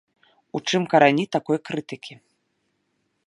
У 0.59 0.61
чым 0.71 0.87
карані 0.93 1.25
такой 1.37 1.57
крытыкі? 1.71 2.13